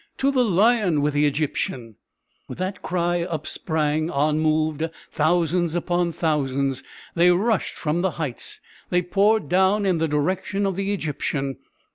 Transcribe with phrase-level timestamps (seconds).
[0.17, 1.95] To the lion with the Egyptian!"
[2.47, 6.81] With that cry up sprang, on moved, thousands upon thousands.
[7.13, 8.59] They rushed from the heights;
[8.89, 11.57] they poured down in the direction of the Egyptian.